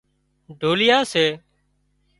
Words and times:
ڍوليئا 0.59 0.99
سي 1.11 1.25